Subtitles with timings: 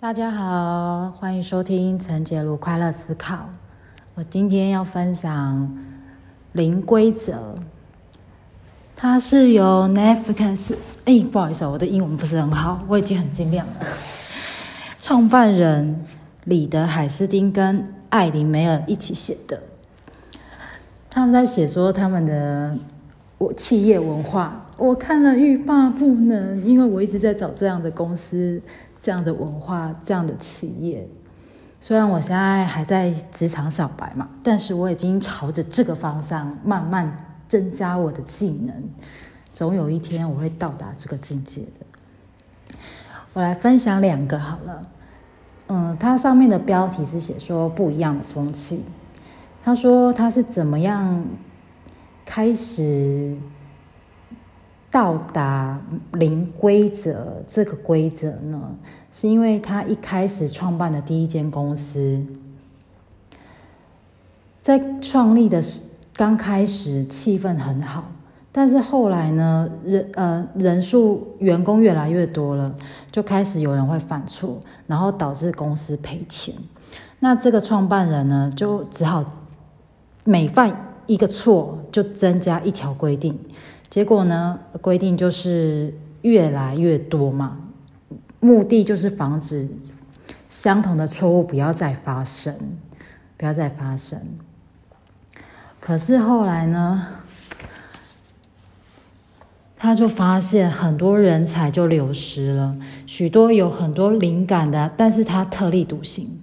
[0.00, 3.50] 大家好，欢迎收听陈杰如快乐思考。
[4.14, 5.76] 我今天要分享
[6.52, 7.32] 《零规则》，
[8.94, 13.72] 它是由 Netflix，哎，不好意思，我的英文不是很好，我已经很尽量了。
[15.00, 16.04] 创办人
[16.44, 19.60] 李德海斯汀跟艾琳梅尔一起写的，
[21.10, 22.78] 他们在写说他们的
[23.38, 28.62] 我企业文化，我看了欲罢不能，因为我一直在找这样的公司。
[29.00, 31.08] 这样的文化，这样的企业，
[31.80, 37.16] 虽然我现在还在职场小白嘛，但是我已经朝着这个方向慢慢
[37.46, 38.74] 增加我的技能，
[39.52, 42.76] 总有一天我会到达这个境界的。
[43.32, 44.82] 我来分享两个好了，
[45.68, 48.84] 嗯，它上面的标题是写说不一样的风气，
[49.62, 51.24] 他说他是怎么样
[52.24, 53.36] 开始。
[54.90, 55.78] 到达
[56.12, 58.74] 零规则这个规则呢，
[59.12, 62.24] 是因为他一开始创办的第一间公司，
[64.62, 65.62] 在创立的
[66.14, 68.04] 刚开始气氛很好，
[68.50, 72.74] 但是后来呢，人呃人数员工越来越多了，
[73.10, 76.54] 就开始有人会犯错，然后导致公司赔钱。
[77.20, 79.22] 那这个创办人呢，就只好
[80.24, 83.38] 每犯一个错就增加一条规定。
[83.90, 84.58] 结果呢？
[84.80, 87.58] 规定就是越来越多嘛，
[88.38, 89.68] 目的就是防止
[90.48, 92.54] 相同的错误不要再发生，
[93.36, 94.20] 不要再发生。
[95.80, 97.06] 可是后来呢，
[99.76, 106.40] 他就发现很多人才就流失了，许多有很多灵感的，但是他特立独行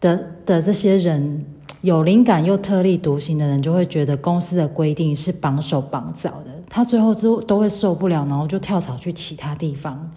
[0.00, 1.44] 的的这些人。
[1.80, 10.10] 有灵感又特立独行的人，就会觉得公司的规定是绑手绑脚的，他最后之都会受不了，然后就跳槽去其他地方。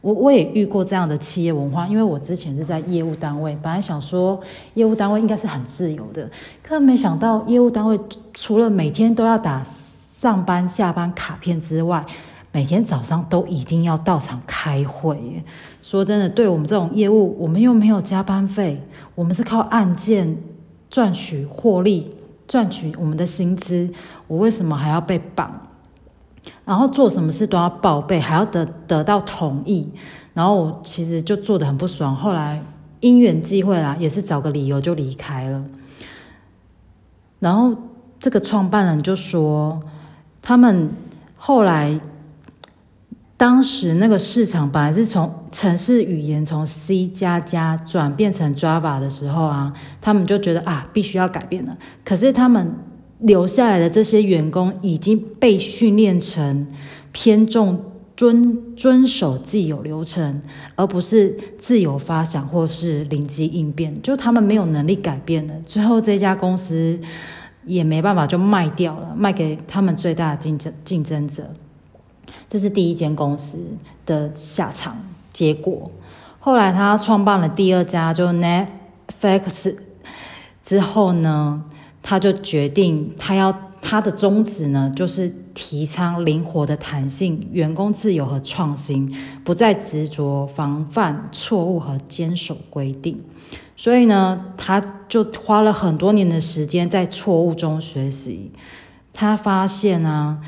[0.00, 4.40] 我我也遇过这样的企业文化，因为我之前是在业务单位，本来想说
[4.74, 6.30] 业务单位应该是很自由的，
[6.62, 7.98] 可没想到业务单位
[8.32, 12.04] 除了每天都要打上班下班卡片之外，
[12.52, 15.42] 每天早上都一定要到场开会。
[15.82, 18.80] 说真的，对我们这种业务，我们又没有加班费，
[19.14, 20.36] 我们是靠案件。
[20.90, 22.10] 赚取获利，
[22.46, 23.90] 赚取我们的薪资，
[24.26, 25.67] 我为什么还要被绑？
[26.64, 29.88] 然后做什么事都要报备，还要得得到同意，
[30.34, 32.14] 然后我其实就做的很不爽。
[32.14, 32.62] 后来
[33.00, 35.64] 因缘际会啦，也是找个理由就离开了。
[37.38, 37.76] 然后
[38.20, 39.82] 这个创办人就说，
[40.42, 40.90] 他们
[41.36, 42.00] 后来。
[43.38, 51.78] 当时那个市场本来是从城市语言从 C 加加转变成 Java 的时候啊，他们就觉得啊，必须要改变了。
[52.04, 52.74] 可是他们
[53.20, 56.66] 留下来的这些员工已经被训练成
[57.12, 57.82] 偏重
[58.16, 60.42] 遵遵守既有流程，
[60.74, 63.94] 而不是自由发想或是灵机应变。
[64.02, 66.98] 就他们没有能力改变了，最后这家公司
[67.64, 71.50] 也没办法就卖掉了，卖给他们最大的竞争竞争者。
[72.48, 73.58] 这是第一间公司
[74.06, 74.96] 的下场
[75.32, 75.90] 结果。
[76.40, 79.76] 后来他创办了第二家，就 Netflix
[80.62, 81.62] 之后呢，
[82.02, 89.14] 他就决定他要他的宗旨呢，就是提倡灵活的弹性、员工自由和创新，
[89.44, 93.22] 不再执着防范错误和坚守规定。
[93.76, 98.52] 所以呢，他就花了很多年的时间在错误中学习。
[99.12, 100.38] 他发现啊。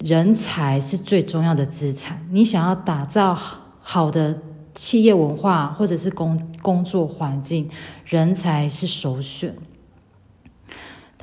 [0.00, 2.20] 人才是最重要的资产。
[2.30, 3.34] 你想要打造
[3.80, 4.38] 好的
[4.74, 7.70] 企业文化或者是工工作环境，
[8.04, 9.54] 人才是首选。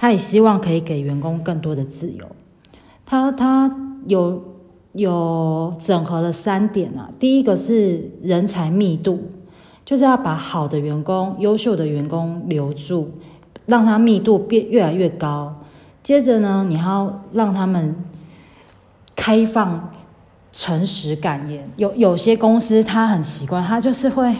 [0.03, 2.25] 他也希望可以给员工更多的自由。
[3.05, 3.73] 他他
[4.05, 4.43] 有
[4.91, 7.09] 有整合了三点啊。
[7.17, 9.31] 第一个是人才密度，
[9.85, 13.11] 就是要把好的员工、优秀的员工留住，
[13.65, 15.55] 让他密度变越来越高。
[16.03, 17.95] 接着呢，你要让他们。
[19.15, 19.89] 开放、
[20.51, 24.35] 诚实、敢言，有有些公司他很奇怪，他就是会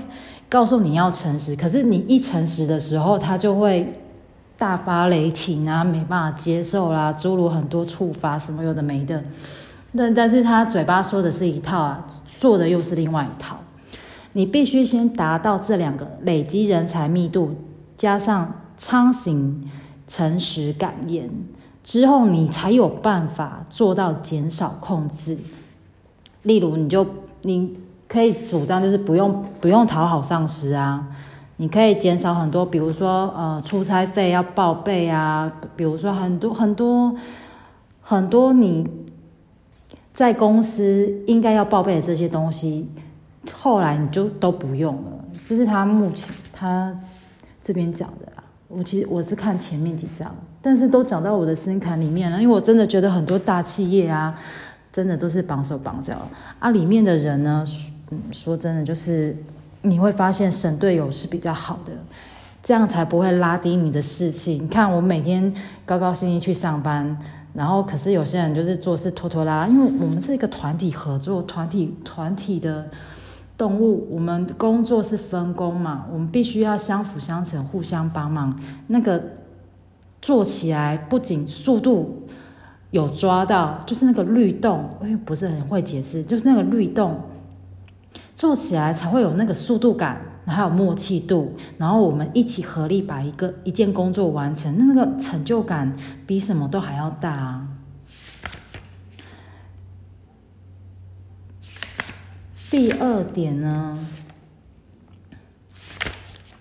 [0.50, 3.88] 告诉你要诚实，可是你一诚实的时候，他就会
[4.64, 9.22] 大发雷霆啊，没办法接受啦，诸如很多处罚什么有的没的。
[9.94, 12.08] 但但是他嘴巴说的是一套啊，
[12.40, 13.58] 做的又是另外一套。
[14.32, 17.58] 你必须先达到这两个，累积人才密度，
[17.98, 19.70] 加上昌行、
[20.08, 21.30] 诚实、感言。
[21.84, 25.38] 之后，你才有办法做到减少控制。
[26.44, 27.06] 例如，你就
[27.42, 27.76] 你
[28.08, 31.06] 可以主张，就是不用不用讨好上司啊，
[31.58, 37.16] 你可以减少很多，比如说呃出差费要报备啊，比如说很多很多
[38.02, 38.90] 很多你
[40.14, 42.90] 在公司应该要报备的这些东西，
[43.52, 46.96] 后来你就都不用了，这是他目前他
[47.64, 48.44] 这边讲的啦。
[48.68, 54.36] 我其实我是看前面几张，但是都讲到我的心坎里面了，因为我真的觉得很多大企业啊，
[54.92, 56.28] 真的都是绑手绑脚
[56.58, 57.64] 啊，里面的人呢，
[58.10, 59.36] 嗯，说真的就是
[59.84, 61.94] 你会发现神队友是比较好的。
[62.66, 64.54] 这样才不会拉低你的士气。
[64.54, 65.54] 你看，我每天
[65.86, 67.18] 高高兴兴去上班，
[67.54, 69.68] 然后可是有些人就是做事拖拖拉拉。
[69.68, 72.90] 因为我们是一个团体合作、团体团体的
[73.58, 78.58] 动物，我们工作是分工嘛，我们必须要相辅相成、互相帮忙。
[78.88, 79.22] 那个
[80.22, 82.24] 做起来不仅速度
[82.92, 87.20] 有抓到，就是那个律动，因为不是很会解释，就是那个律动
[88.36, 90.22] 做起来才会有那个速度感。
[90.46, 95.96] 还有默契度，然后我们一起合力把一个一件工作完成，那个成就感
[96.28, 97.68] 比什么都还要大啊！
[102.70, 103.98] 第二点呢，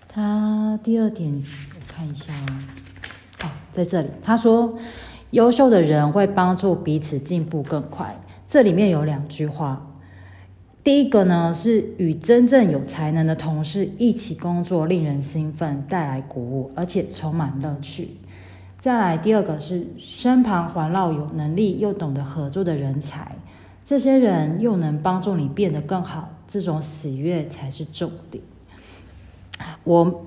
[0.07, 1.43] 他第二点
[1.75, 2.63] 我看一下啊
[3.43, 4.77] 哦，在这里他说，
[5.31, 8.17] 优秀的人会帮助彼此进步更快。
[8.47, 9.92] 这里面有两句话。
[10.83, 18.17] 第一个呢，是与真正有才能的同事一起工作，令人兴奋，带来鼓舞，而且充满乐趣。
[18.77, 23.37] 再来，第二个是身旁环绕有能力又懂得合作的人才，
[23.85, 28.43] 这些人又能帮助你变得更好，这种喜悦才是重点。
[29.85, 30.25] 我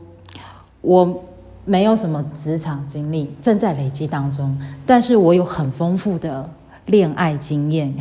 [0.81, 1.23] 我
[1.67, 6.49] 没有什么职场经历，正在累积当中，但是我有很丰富的
[6.87, 7.93] 恋爱经验。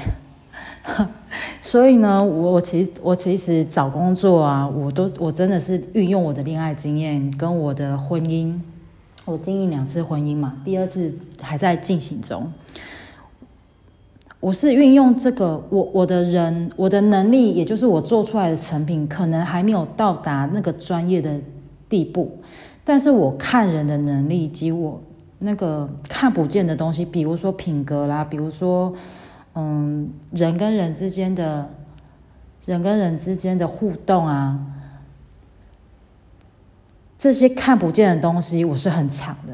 [1.66, 8.54] 所以呢，我其实我其实找工作啊，我都我真的是运用我的恋爱经验跟我的婚姻，
[9.26, 12.54] 我经历两次婚姻嘛，第二次还在进行中。
[14.40, 21.42] 我是运用这个，我我的人我的能力，也就是我做出来的成品，可能还没有到达那个专业的
[21.90, 22.38] 地步，
[22.84, 25.02] 但是我看人的能力以及我
[25.40, 28.94] 那个看不见的东西，比如说品格啦，比如说。
[29.58, 31.70] 嗯，人跟人之间的，
[32.66, 34.60] 人跟人之间的互动啊，
[37.18, 39.54] 这些看不见的东西，我是很强的。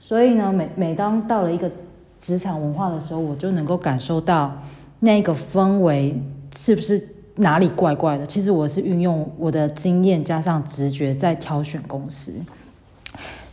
[0.00, 1.70] 所以呢，每每当到了一个
[2.18, 4.50] 职场文化的时候，我就能够感受到
[5.00, 6.18] 那个氛围
[6.56, 7.06] 是不是
[7.36, 8.24] 哪里怪怪的。
[8.24, 12.32] 其实我是运用我的经验加上直觉在挑选公司，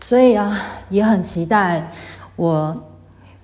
[0.05, 0.57] 所以啊，
[0.89, 1.91] 也很期待
[2.37, 2.81] 我。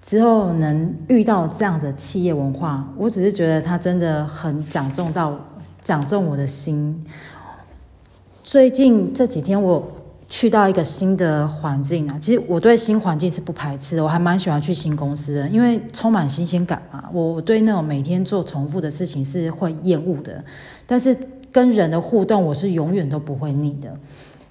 [0.07, 5.37] 之后能遇到这样的企业文化，我只是觉得他真的很讲中到
[5.81, 7.05] 讲中我的心。
[8.41, 9.85] 最近这几天我
[10.29, 17.03] 去到一个新的环境啊，其实我对新环境是不排斥的，我还蛮喜欢去新公司的，因为充满新鲜感嘛。
[17.11, 20.41] 我我对那种每天做重复的事情是会厌恶的，
[20.85, 21.13] 但是
[21.51, 23.93] 跟人的互动我是永远都不会腻的。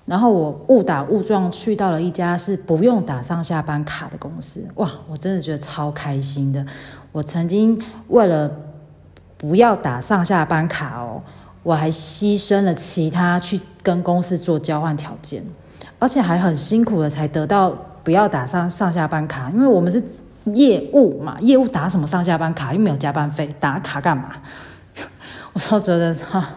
[0.06, 6.64] 然后我误打误撞去到了一家是不用打上下班卡的公司，哇，我真的觉得超开心的。
[7.10, 7.76] 我曾经
[8.08, 8.50] 为了
[9.36, 11.20] 不要打上下班卡哦，
[11.64, 15.42] 我还牺牲了其他去跟公司做交换条件，
[15.98, 20.00] 而且还很辛苦的才得到不要打上上下班卡，因为我们是
[20.54, 24.36] 业务嘛，业务打什么上下班卡又没有加班费，打卡干嘛？
[25.52, 26.48] 我都觉得哈，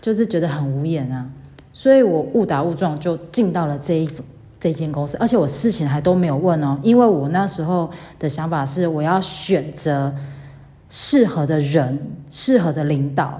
[0.00, 1.26] 就是觉得很无言啊。
[1.78, 4.08] 所以我误打误撞就进到了这一
[4.58, 10.10] 这间公司，而且我事情还都没有问哦，因为我那时候的想法是我要选择
[10.88, 13.38] 适合的人、适合的领导。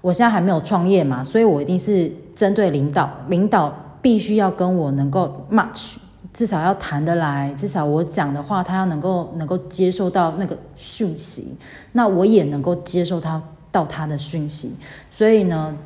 [0.00, 5.96] 我现在还没有创业嘛，所以我一定是针对领导，领导必须要跟我能够 match，
[6.32, 11.56] 至少要谈得来，至少我讲的话他要能够能够接受到那个讯息，
[11.90, 14.76] 那我也能够接受他到他的讯息，
[15.10, 15.76] 所以呢。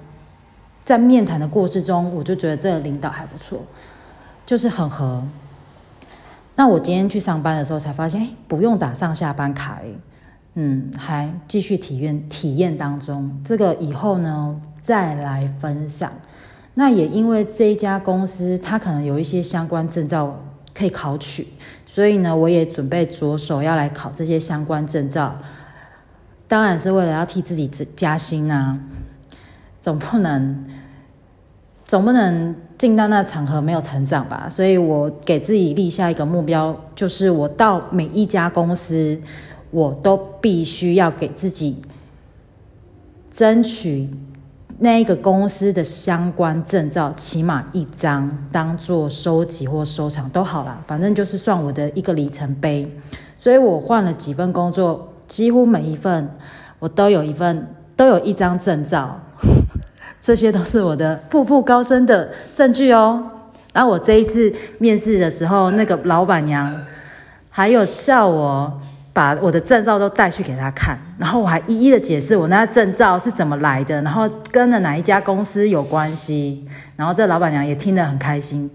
[0.85, 3.61] 在面谈的过程中，我就觉得这个领导还不错，
[4.45, 5.23] 就是很合。
[6.57, 9.81] 那我今天去上班的时候才发现，哎，不用打上下班卡，
[10.55, 13.41] 嗯，还继续体验体验当中。
[13.45, 16.13] 这个以后呢再来分享。
[16.75, 20.39] 那也因为这一家公司，它可能有一些相关证照
[20.75, 21.47] 可以考取，
[21.87, 25.37] 所以呢，我也准备着手要来考这些相关证照。
[26.47, 28.79] 当然是为了要替自己加薪啊，
[29.81, 30.65] 总不能。
[31.87, 34.47] 总不能进到那场合没有成长吧？
[34.49, 39.21] 所以我给自己立下一个目标，就是我到每一家公司，
[39.73, 41.83] 我都必须要给自己
[43.33, 44.09] 争取
[44.79, 52.89] 那一个公司的相关证照，起码一张，当做收集或收藏都好啦，反正就是算我的一个里程碑。
[53.41, 56.31] 所以我换了几份工作，几乎每一份
[56.79, 59.21] 我都有一份，都有一张证照。
[60.21, 63.33] 这些都是我的步步高升的证据哦。
[63.73, 66.75] 然后我这一次面试的时候，那个老板娘
[67.49, 68.81] 还有叫我
[69.13, 78.69] 把我的证照都带去给她看，然后我还一一的解释我那证照是怎么来的，然后跟了哪一家公司有关系，然后这老板娘也听得很开心，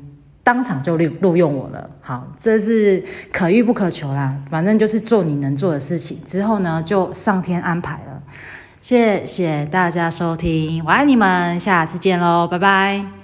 [0.44, 1.90] 当场就录录用我了。
[2.02, 8.15] 好，这是可遇不可求啦，反正就是做你能做的事情，之后呢就上天安排了。
[8.86, 13.15] 谢谢大家收听，我爱你们，下次见喽，拜拜。